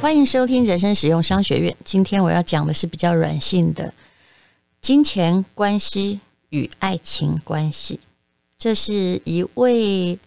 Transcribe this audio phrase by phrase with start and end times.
[0.00, 1.76] 欢迎收听人生实用商学院。
[1.84, 3.92] 今天我要讲的是比较软性的
[4.80, 8.00] 金钱关系与爱情关系。
[8.56, 10.18] 这是一位。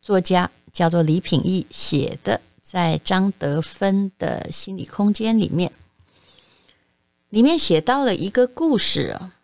[0.00, 5.70] 作家叫做李品义写的，在张德芬的心理空间里面，
[7.28, 9.34] 里面写到了一个故事啊，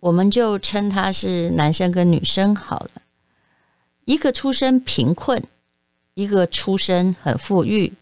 [0.00, 3.02] 我们就称他是男生跟女生好了，
[4.04, 5.42] 一个出身贫困，
[6.12, 7.94] 一个出身很富裕，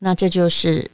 [0.00, 0.90] 那这就是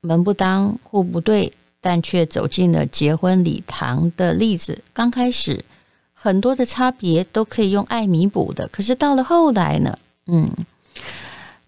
[0.00, 4.82] 门不当户不对，但却走进了结婚礼堂的例子。
[4.92, 5.64] 刚开始。
[6.22, 10.50] 很多的差别都可以用爱弥补的，可是到了后来呢，嗯，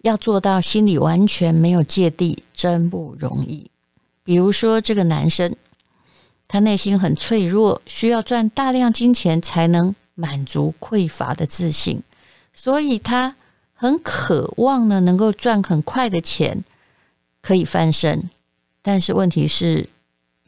[0.03, 3.71] 要做到心里完全没有芥蒂，真不容易。
[4.23, 5.55] 比如说，这个男生，
[6.47, 12.03] 他内心很脆弱，需要赚大量金钱才能满足匮乏的自信，
[12.53, 13.35] 所以他
[13.73, 16.63] 很渴望呢，能够赚很快的钱，
[17.43, 18.27] 可以翻身。
[18.81, 19.87] 但是问题是，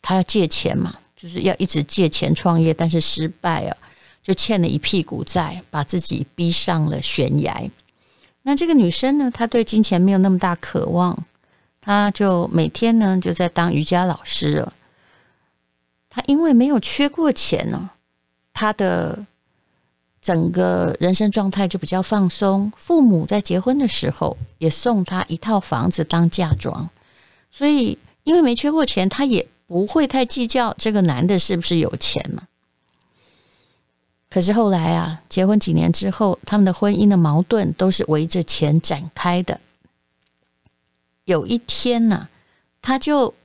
[0.01, 3.77] 他要借钱嘛，就是要一直借钱创业，但是失败啊。
[4.23, 7.69] 就欠了一屁股债，把自己逼上了悬崖。
[8.41, 11.15] 那这个女生呢，她对金钱没有那么大渴望，
[11.79, 14.73] 她就每天呢就在当瑜伽老师了。
[16.09, 17.91] 她因为没有缺过钱呢，
[18.52, 19.23] 她的
[20.25, 22.71] 整个人生状态就比较放松。
[22.75, 26.89] 父母在结婚的时候也送她一套房子当嫁妆，
[27.52, 32.47] 所以因为没缺过钱，她也不会太计较这个男的是不是有钱嘛。
[34.27, 39.61] 可是后来啊，结婚几年之后，他们的婚姻的矛盾都是围着钱展开的。
[41.25, 42.30] 有一天呢、啊，
[42.81, 43.35] 她就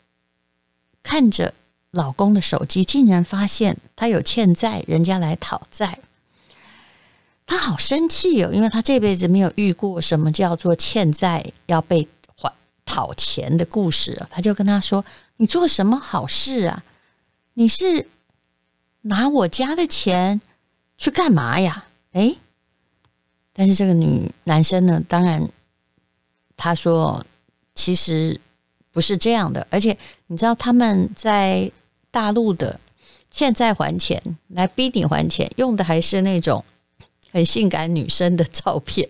[1.03, 1.53] 看着
[1.91, 5.99] 老公的手机，竟然发现他有欠债，人家来讨债。
[7.51, 12.07] 他好生气哦，因为他这辈子没有遇过什么叫做欠债要被
[12.37, 12.49] 还
[12.85, 14.29] 讨钱的故事啊。
[14.31, 15.05] 他就跟他说
[15.37, 16.85] ：“你做什么好事啊？
[17.55, 18.07] 你是
[19.01, 20.41] 拿我家的钱？”
[20.97, 21.87] 去干嘛呀？
[22.13, 22.39] 诶，
[23.53, 25.45] 但是这个女男生呢，当然
[26.57, 27.27] 他说
[27.75, 28.41] 其实
[28.93, 31.69] 不是这样的，而且你知道他们在
[32.13, 32.79] 大陆的
[33.29, 36.65] 欠债还钱来逼你还钱，用的还是那种
[37.33, 39.09] 很性感女生的照片，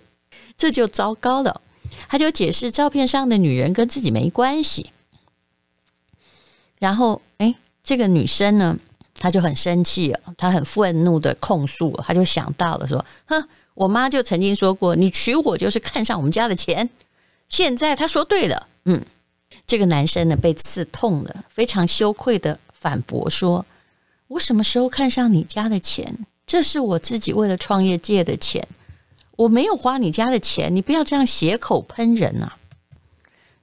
[0.56, 1.60] 这就糟糕了。
[2.08, 4.90] 他就解释照片上的女人跟自己没关系，
[6.78, 8.78] 然后诶，这个女生呢？
[9.12, 16.88] 她就很生气了，他很愤怒的控诉，她就想到了说：“哼，我妈就曾经说过，你娶我就是看上我们家的钱。
[17.46, 19.04] 现在她说对了，嗯，
[19.66, 23.66] 这个男生呢被刺痛了，非常羞愧的反驳说：
[24.28, 26.26] 我什么时候看上你家的钱？
[26.50, 28.66] 这是我自己为了创业借的钱，
[29.36, 32.58] 我没有花你家的钱，你不要这样血口喷人啊！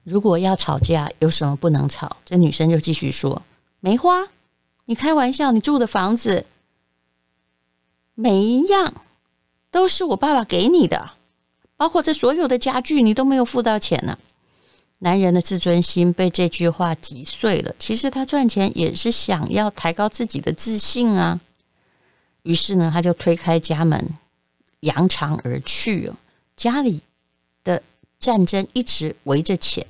[0.04, 2.16] 如果要吵架，有什么不能吵？
[2.24, 3.42] 这女生就继续说：
[3.80, 4.28] 没花。”
[4.86, 6.46] 你开玩笑，你住的房子
[8.14, 9.02] 每一样
[9.70, 11.10] 都是我爸爸给你的，
[11.76, 14.18] 包括这所有的家具，你都没有付到钱呢、
[15.00, 17.74] 男人的自尊心被这句话击碎了。
[17.78, 21.38] 其实他赚钱也是想要抬高自己的自信啊。
[22.42, 24.08] 于是呢，他就推开家门，
[24.80, 26.12] 扬长而去。
[26.56, 27.02] 家里
[27.62, 27.82] 的
[28.18, 29.86] 战争一直围着钱，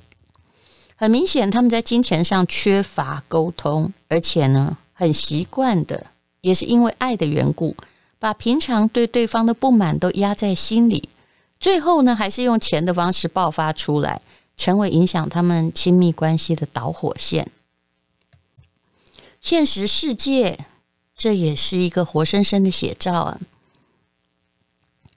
[0.95, 4.77] 很明显他们在金钱上缺乏沟通，而且呢。
[4.91, 6.07] 很习惯的，
[6.41, 7.73] 也是因为爱的缘故，
[8.19, 11.07] 把平常对对方的不满都压在心里，
[11.57, 14.21] 最后呢，还是用钱的方式爆发出来，
[14.57, 17.49] 成为影响他们亲密关系的导火线。
[19.39, 20.65] 现实世界，
[21.19, 23.39] 这也是一个活生生的写照啊。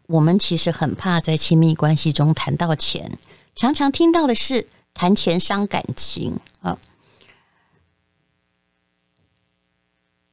[0.08, 3.18] 我们其实很怕在亲密关系中谈到钱，
[3.54, 6.76] 常常听到的是谈钱伤感情啊。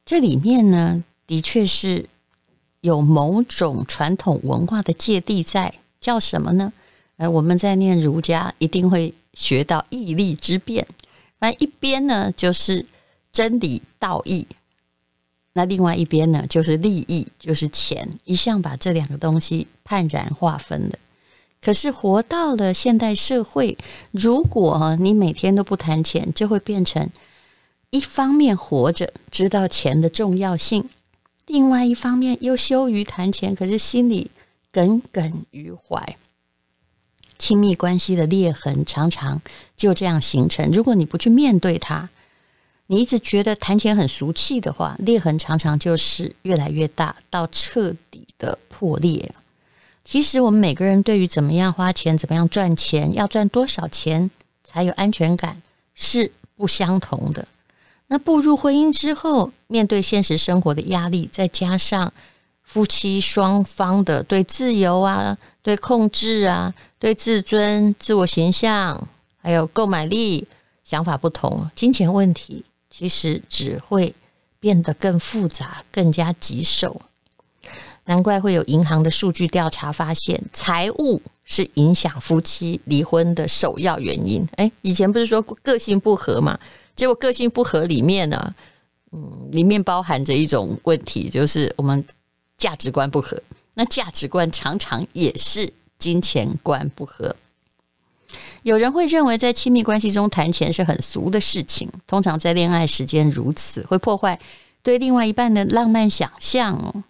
[0.04, 2.06] 这里面呢，的确是
[2.80, 6.72] 有某种传统文化的芥蒂在，叫什么呢？
[7.18, 10.88] 哎，我们在念儒家一定会学到义利之辩。
[11.38, 12.84] 反正一边呢就是
[13.30, 14.48] 真理道义，
[15.52, 20.98] 那另外一边呢，就是利益，就是钱，一向把这两个东西判然划分的。
[21.60, 23.76] 可是活到了现代社会，
[24.12, 27.10] 如果你每天都不谈钱，就会变成
[27.90, 30.88] 一方面活着知道钱的重要性，
[31.46, 34.30] 另外一方面又羞于谈钱，可是心里
[34.72, 36.16] 耿耿于怀。
[37.38, 39.42] 亲密关系的裂痕常常
[39.76, 40.70] 就这样形成。
[40.70, 42.08] 如果你不去面对它，
[42.90, 49.32] 你一直觉得谈钱很俗气的话，裂痕常常就是越来越大，到彻底的破裂。
[50.02, 54.28] 其实我们每个人对于怎么样花钱、怎么样赚钱、要赚多少钱
[54.64, 55.62] 才有安全感
[55.94, 57.46] 是不相同的。
[58.08, 62.12] 那步入婚姻之后，面对现实生活的压力，再加上
[62.64, 69.06] 夫妻双方的对自由啊、对控制啊、对自尊、自我形象，
[69.40, 70.48] 还有购买力
[70.82, 74.14] 想法不同，金钱问题其实只会
[74.58, 77.00] 变得更复杂、更加棘手。
[78.04, 84.44] 难怪会有银行的数据调查发现，财务是影响夫妻离婚的首要原因。
[84.56, 86.58] 诶，以前不是说个性不合嘛？
[86.96, 88.54] 结果个性不合里面呢，
[89.12, 92.04] 嗯，里面包含着一种问题，就是我们
[92.56, 93.40] 价值观不合。
[93.74, 97.36] 那价值观常常也是金钱观不合。
[98.62, 104.38] 有人会认为，在亲密关系中谈钱是很俗的事情，通常在恋爱时间如此，会破坏
[104.82, 107.04] 对另外一半的浪漫想象哦，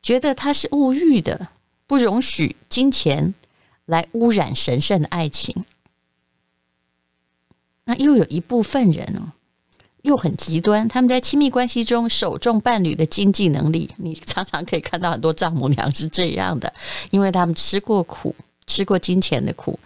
[0.00, 1.48] 觉得他是物欲的，
[1.86, 3.34] 不容许金钱
[3.86, 5.64] 来污染神圣的爱情。
[7.84, 9.32] 那又有一部分人哦，
[10.02, 13.90] 又很极端，他们在亲密关系中首重伴侣的经济能力。
[13.96, 16.72] 你常常可以看到很多丈母娘是这样的，
[17.10, 18.34] 因为他们吃过苦，
[18.68, 19.76] 吃过金钱的苦。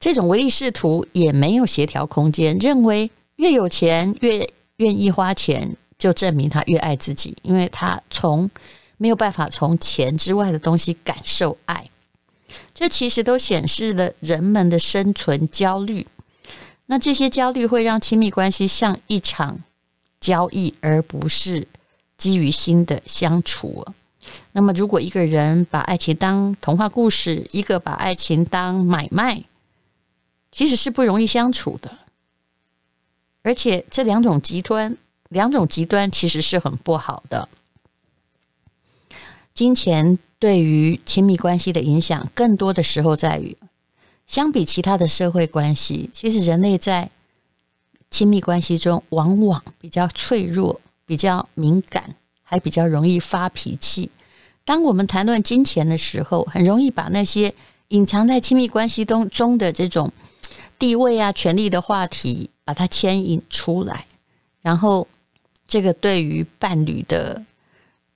[0.00, 8.48] 这种唯利是图也没有协调空间，认为越有钱越愿意花钱，就证明他越爱自己，因为他从
[8.96, 11.90] 没有办法从钱之外的东西感受爱。
[12.72, 16.06] 这其实都显示了人们的生存焦虑。
[16.86, 19.58] 那这些焦虑会让亲密关系像一场
[20.20, 21.66] 交易，而不是
[22.16, 23.84] 基于心的相处。
[24.56, 29.44] 那么，如果一个人把爱情当童话故事，一个把爱情当买卖，
[30.50, 31.98] 其实是不容易相处的。
[33.42, 34.96] 而且，这两种极端，
[35.28, 37.50] 两种极端其实是很不好的。
[39.52, 43.54] 金钱对于亲密关系的影响，更多的时候在于。
[44.26, 47.10] 相比其他的社会关系，其实人类在
[48.10, 54.10] 亲密关系中往往比较脆弱、比较敏感，还比较容易发脾气。
[54.66, 57.54] 当我们谈论金钱的时候，很容易把那些
[57.88, 60.12] 隐藏在亲密关系中中的这种
[60.76, 64.04] 地位啊、权力的话题，把它牵引出来，
[64.60, 65.06] 然后
[65.68, 67.40] 这个对于伴侣的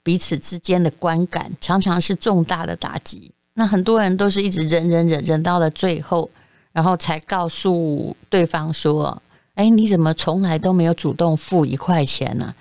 [0.03, 3.31] 彼此之间的观感，常常是重大的打击。
[3.55, 6.29] 那很多人都是一直忍忍忍忍到了最后，
[6.73, 9.23] 然后才告诉对方说
[9.55, 12.53] ：“哎，你怎么从来都没有主动付一块钱呢？”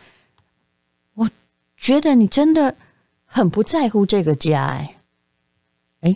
[1.15, 1.27] 我
[1.75, 2.75] 觉得你真的
[3.31, 4.95] 很不在乎这个家，哎，
[6.01, 6.15] 哎，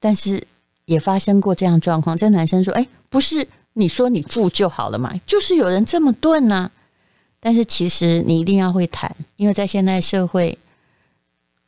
[0.00, 0.44] 但是
[0.86, 2.16] 也发生过这样状况。
[2.16, 5.14] 这男生说：“哎，不是你说你付就好了嘛？
[5.24, 6.68] 就是有人这么钝呢。”
[7.38, 10.58] 但是其实你一定要会谈，因为在现代社会。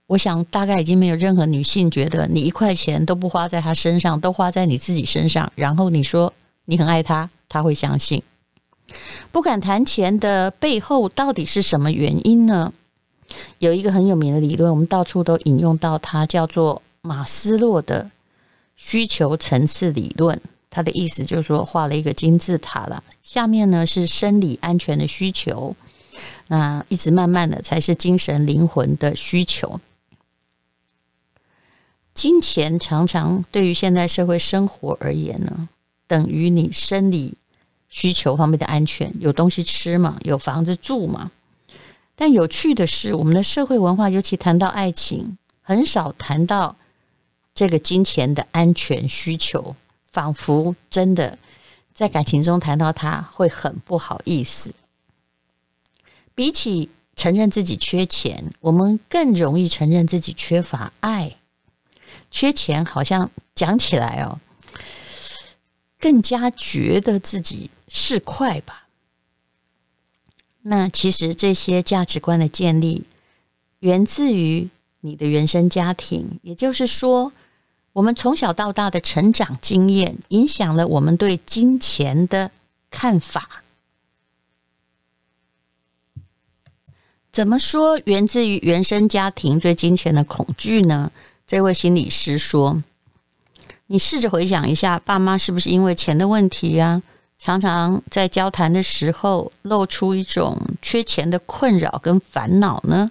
[0.06, 5.50] 我想，大概已经没有任何女性觉得你一块钱都不花在她身上，都花在你自己身上。
[5.54, 6.32] 然后你说
[6.66, 8.22] 你很爱她，她会相信。
[9.32, 12.72] 不敢谈钱的背后到底是什么原因呢？
[13.58, 18.10] 有一个很有名的理论，我们到处都引用到它，叫做马斯洛的
[18.76, 20.40] 需求层次理论。
[20.70, 25.76] 它的意思就是说，画了一个金字塔了，下面呢是生理安全的需求，
[26.48, 29.80] 那一直慢慢的才是精神灵魂的需求。
[32.12, 35.68] 金钱常常对于现代社会生活而言呢，
[36.08, 37.34] 等于你生理
[37.88, 41.30] 需求方面的安全，有东西吃嘛，有房子住嘛。
[42.16, 46.76] 但有趣的是，我们的社会文化尤其谈到爱情，很少谈到
[47.54, 49.74] 这个金钱的安全需求，
[50.10, 51.38] 仿佛真的
[51.92, 54.72] 在感情中谈到它会很不好意思。
[56.36, 61.36] 比起承认自己缺钱，我们更容易承认自己缺乏爱。
[62.30, 64.38] 缺钱好像讲起来哦，
[65.98, 68.83] 更加觉得自己是快吧。
[70.66, 73.04] 那其实这些价值观的建立，
[73.80, 77.30] 源自于你的原生家庭，也就是说，
[77.92, 82.50] 我们从小到大的成长经验，影响了我们对金钱的
[82.90, 83.62] 看法。
[87.30, 91.12] 怎么说源自于原生家庭对金钱的恐惧呢？
[91.46, 92.82] 这位心理师说
[93.88, 97.02] ：“你试着回想一下，爸妈是不是因为钱的问题呀、啊，
[97.38, 103.10] 常常在交谈的时候露出一种缺钱的困扰跟烦恼呢？”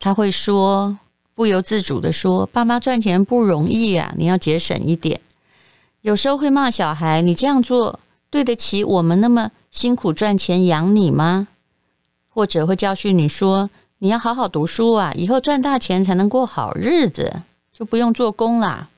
[0.00, 0.98] 他会说，
[1.34, 5.20] 不由自主地说：“爸妈赚钱不容易啊，你要节省一点。”
[6.02, 11.46] 有时候会骂小孩：“你这样做对得起我们那么辛苦赚钱养你吗？”
[12.28, 17.42] 或者会教训你说：“你要好好读书啊，以后赚大钱才能过好日子，
[17.72, 18.88] 就不用做工啦。”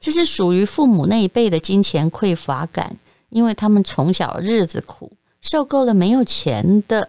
[0.00, 2.96] 这是属于父母那一辈的金钱匮乏感，
[3.32, 5.10] 因为他们从小日子苦，
[5.40, 7.08] 受够了没有钱的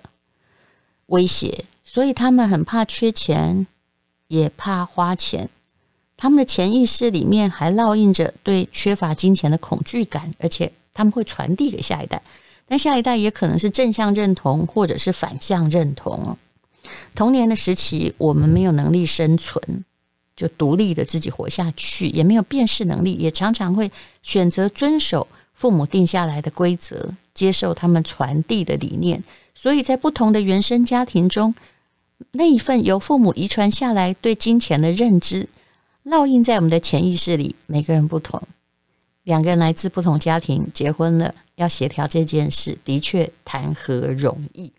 [1.08, 3.68] 威胁，所以他们很怕缺钱，
[4.30, 5.50] 也怕花钱。
[6.16, 12.22] 他们的潜意识里面还烙印着对缺乏金钱的恐惧感，而且他们会传递给下一代。
[12.66, 16.38] 但下一代也可能是正向认同，或者是反向认同。
[17.14, 19.84] 童年的时期，我们没有能力生存，
[20.38, 25.28] 就独立的自己活下去，也没有辨识能力，也常常会选择遵守
[25.64, 29.24] 父母定下来的规则，接受他们传递的理念。
[29.56, 31.56] 所以在不同的原生家庭中，
[32.34, 35.48] 那一份由父母遗传下来对金钱的认知，
[36.04, 37.56] 烙印在我们的潜意识里。
[37.66, 38.44] 每个人不同，
[39.24, 41.34] 两个人来自不同家庭，结婚了。
[41.56, 44.74] 要协调这件事，的确谈何容易。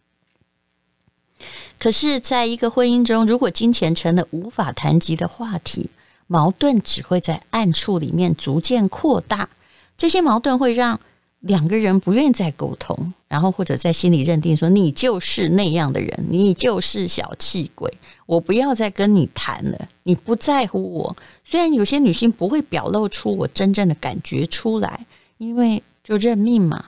[1.79, 5.88] 可是，在一个婚姻中，如果金钱成了无法谈及的话题，
[6.26, 9.49] 矛盾只会在暗处里面逐渐扩大。
[9.96, 11.00] 这些矛盾会让
[11.40, 17.92] 两个人不愿意再沟通，然后或者在心里认定说：“你就是那样的人，你就是小气鬼，
[18.26, 19.88] 我不要再跟你谈了。
[20.02, 25.06] 你不在乎我。”虽然有些女性不会表露出我真正的感觉出来，
[25.38, 25.82] 因为。
[26.06, 26.84] 就认命嘛，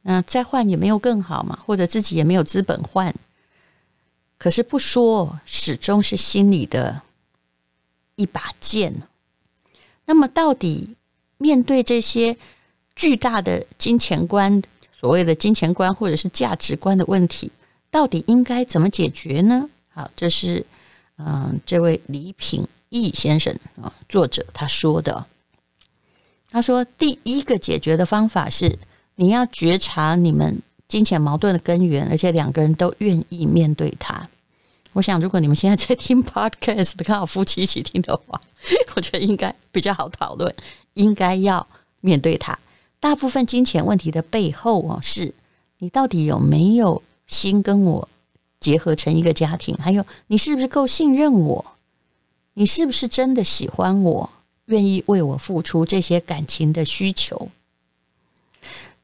[0.00, 3.14] 那再换也没有更好嘛，或者自己也没有资本换。
[4.38, 7.02] 可是不说，始终是心里的
[8.14, 9.02] 一把剑。
[10.06, 10.96] 那么，到底
[11.38, 12.36] 面对这些
[12.96, 14.62] 巨大的金钱观，
[14.98, 17.50] 所谓的金钱观或者是价值观的问题，
[17.90, 19.68] 到底应该怎么解决呢？
[19.92, 20.64] 好，这是
[21.18, 25.26] 嗯，这位李品义先生啊，作者他说的。
[26.50, 28.78] 他说：“第一个解决的方法是，
[29.16, 34.28] 你要觉察你们金钱矛盾的根源，而且两个人都愿意面对它。
[34.94, 38.40] 我想，如果你们现在在听 Podcast，刚好夫妻一起听的话，
[38.96, 40.54] 我觉得应该比较好讨论。
[40.94, 41.66] 应该要
[42.00, 42.58] 面对它。
[43.00, 45.34] 大部分金钱问题的背后哦，是
[45.78, 48.08] 你到底有没有心跟我
[48.60, 49.76] 结合成一个家庭？
[49.76, 51.76] 还有，你是不是够信任我？
[52.54, 54.30] 你是不是真的喜欢我？”
[54.66, 57.50] 愿意为我付出这些感情的需求。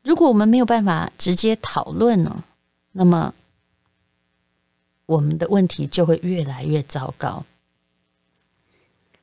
[0.03, 2.43] 如果我们没有办法直接讨论呢，
[2.93, 3.35] 那么
[5.11, 7.45] 我们的问题就会越来越糟糕。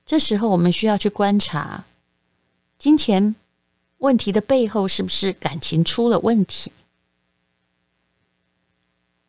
[0.05, 1.85] 这时候，我们需要去观察
[2.77, 3.35] 金钱
[3.99, 6.73] 问题的背后是不是感情出了问题？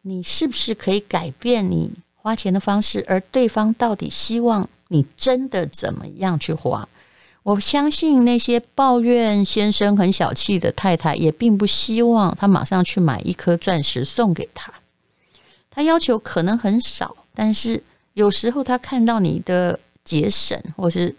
[0.03, 3.05] 你是不是可以改变你花钱的方式？
[3.07, 6.89] 而对方到底希望你真的怎么样去花？
[7.45, 14.73] 我相信那些抱怨先生很小气的太太，也并不希望他马上去买一颗钻石送给他。
[15.79, 17.81] 他要求可能很少，但是
[18.15, 21.15] 有时候他看到你的节省，或是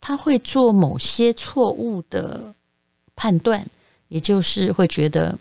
[0.00, 2.54] 他会做某些错误的
[3.14, 3.62] 判断，
[4.08, 5.38] 也就是会觉得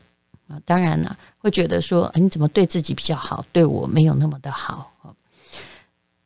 [0.50, 4.92] 啊，当然了，会觉得说你怎么对自己比较好，对我没有那么的好。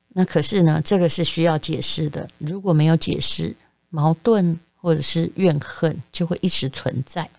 [0.07, 2.27] 那可是呢，这个是需要解释的。
[2.39, 3.55] 如果没有解释，
[3.91, 7.29] 矛盾或者是怨恨就会一直存在，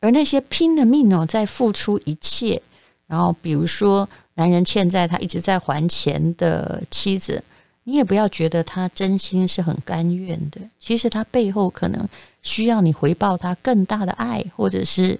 [0.00, 2.62] 而那些拼了命哦，在付出一切，
[3.06, 7.42] 然后比如说男人欠债，他一直在还钱的妻子，
[7.84, 12.08] 你也不要觉得他真心是很甘愿的，其实他背后可能
[12.42, 15.18] 需要你回报他更大的爱，或者是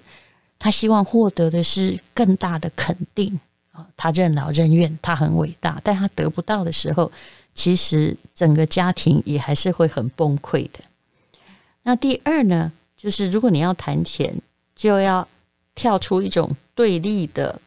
[0.57, 3.39] 他希望获得的是更大的肯定
[3.71, 7.11] 啊，他任劳任怨，他很伟大，但他得不到的时候。
[7.55, 10.79] 其实整个家庭也还是会很崩溃的。
[11.83, 14.35] 那第二呢，就是如果你要谈钱，
[14.75, 15.27] 就要
[15.75, 17.61] 跳出一种对立的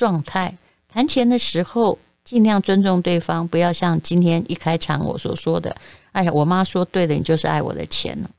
[0.00, 0.56] 状态。
[0.88, 5.76] 谈钱的时候，尽量尊重对方，不要像今天一开场我所说的
[6.12, 8.30] ：“哎呀，我妈说对的，你就是爱我的钱了。”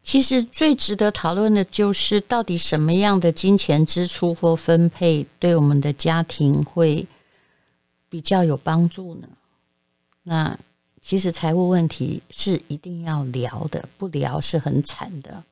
[0.00, 7.06] 其实最值得讨论的就是，到底什么样的金钱支出或分配，对我们的家庭会
[8.08, 9.28] 比较有帮助呢？
[10.22, 10.58] 那
[11.02, 15.44] 其实财务问题是一定要聊的，不聊是很惨的。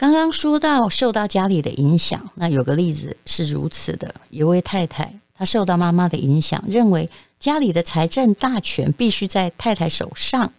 [0.00, 10.54] 刚刚说到受到家里的影响，那有个例子是如此的：一位太太，她受到妈妈的影响，认为家里的财政大权必须在太太手上，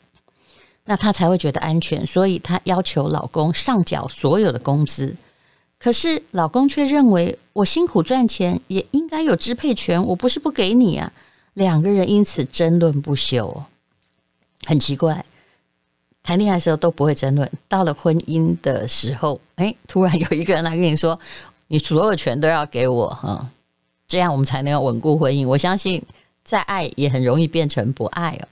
[0.85, 5.15] 那她才会觉得安全，所以她要求老公上缴所有的工资。
[5.79, 11.11] 可是老公却认为，我辛苦赚钱也应该有支配权，我不是不给你啊。
[11.55, 13.63] 两个人因此争论不休，
[14.65, 15.25] 很奇怪。
[16.23, 21.19] 谈恋爱的时候都不会争论，到了婚姻的时候，哎，突然有一个人来跟你说
[21.67, 23.49] ：“你所有权都要给我，哈，
[24.07, 26.01] 这样我们才能稳固婚姻。”我相信，
[26.43, 28.47] 再爱也很容易变成不爱哦。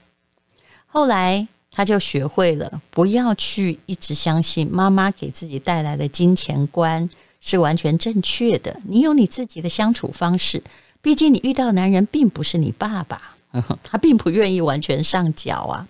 [0.86, 7.08] 后来他就学会了，不要去一直相信妈妈给自己带来的金钱观
[7.40, 8.80] 是完全正确的。
[8.84, 10.60] 你有你自己的相处方式，
[11.00, 13.36] 毕竟你遇到的男人并不是你爸爸，
[13.84, 15.86] 他并不愿意完全上缴啊。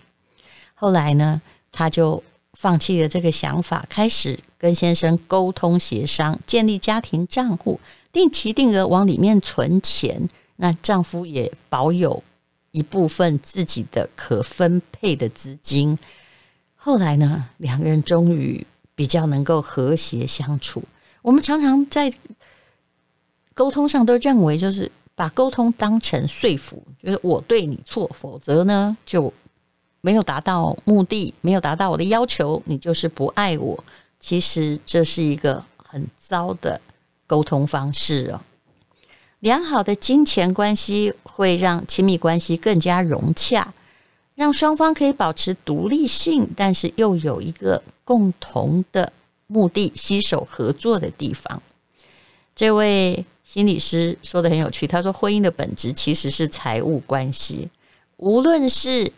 [0.75, 1.41] 后来呢？
[1.71, 2.21] 他就
[2.53, 7.79] 放弃了这个想法，开始跟先生沟通协商，建立家庭账户，
[8.11, 10.29] 定期定额往里面存钱。
[10.57, 12.21] 那丈夫也保有
[12.71, 15.97] 一部分自己的可分配的资金。
[16.75, 20.83] 后来呢，两个人终于比较能够和谐相处。
[21.21, 22.13] 我们常常在
[23.53, 29.33] 沟通上都认为，就是把沟通当成说服，就是我对你错，否则呢就。
[30.01, 33.83] 没有达到目的，没有达到我的要求，你就是不爱我。
[34.19, 36.81] 其实这是一个很糟的
[37.27, 38.41] 沟通方式哦。
[39.39, 43.73] 良好的金钱关系会让亲密关系更加融洽，
[44.33, 49.13] 让双方可以保持独立性，但是又有一个共同的
[49.45, 51.61] 目的，携手合作的地方。
[52.55, 57.69] 这位心理师说得很有趣，他说：“婚姻的本质其实是财务关系，
[58.17, 59.11] 无论是。”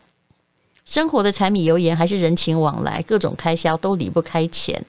[0.85, 4.83] 生活的柴米油盐，还是人情往来，各种开销都离不开钱。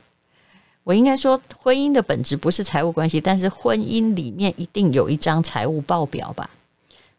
[0.83, 6.51] 我应该说，婚姻的本质不是财务关系，但是婚姻里面一定有一张财务报表吧？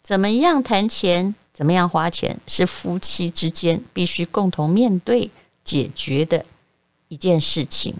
[0.03, 5.31] 怎么样谈钱，怎么样花钱，是夫妻之间必须共同面对、
[5.63, 6.45] 解决的
[7.07, 7.95] 一件事情。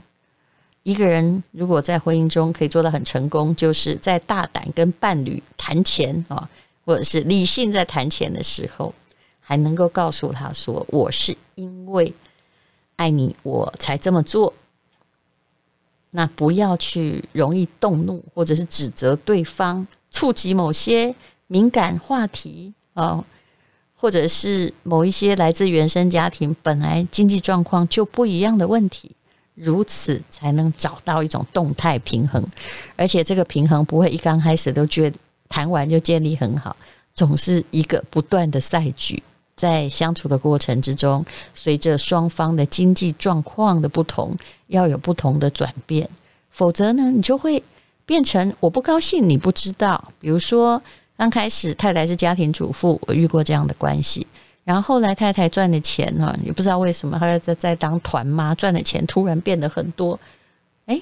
[0.83, 6.47] 一个人如果在婚姻中可以做到很成功，就是在大胆跟伴侣谈钱啊，
[6.85, 8.93] 或者是理性在谈钱的时候。
[9.47, 12.11] 还能够告诉他说：“我是因为
[12.95, 14.51] 爱你，我才这么做。”
[16.09, 21.13] 那不要去容易动怒，或者是指责对方，触及某些
[21.45, 23.23] 敏感话题啊，
[23.95, 29.11] 或者是某一些来自原生家庭本来经济状况就不一样的问题，
[29.53, 32.43] 如此才能找到一种动态平衡。
[32.95, 36.75] 而且这个平衡不会一刚开始都觉得谈完就建立很好，
[37.13, 39.21] 总是一个不断的赛局。
[39.55, 44.35] 在相处的过程之中，随着双方的经济状况的不同，
[44.67, 46.09] 要有不同的转变，
[46.49, 47.63] 否则呢，你就会
[48.05, 50.11] 变成我不高兴，你不知道。
[50.19, 50.81] 比如说，
[51.17, 54.27] 刚开始太太是家庭主妇，我遇过这样的关系，
[54.65, 60.19] 然后后来太太赚的钱呢，也不知道为什么，她在在当团妈，赚的钱突然变得很多。
[60.87, 61.01] 哎，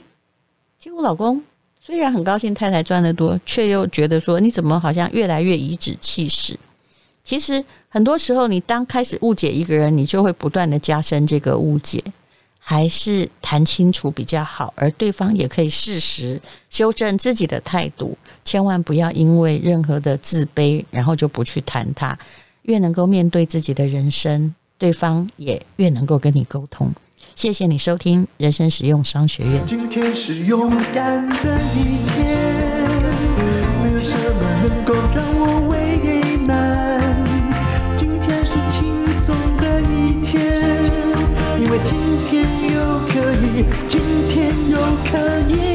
[0.77, 1.41] 结果老公
[1.81, 6.57] 虽然很高兴太太赚得多，却又觉得说，你怎么好像越来越颐指气使？
[7.23, 12.03] 其实很多时候，你当开始误解一个人，你就会不断的加深这个误解，
[12.59, 22.17] 还是谈清楚比较好，而对方也可以适时修正自己的态度，千万不要因为任何的自卑，然后就不去谈他。
[22.63, 26.93] 越能够面对自己的人生，对方也越能够跟你沟通。
[27.35, 29.65] 谢谢你收听人生实用商学院。
[29.65, 32.27] 今天是勇敢的一天，
[33.81, 35.69] 没有什么能够让我。
[35.69, 35.82] 为
[45.13, 45.72] tell you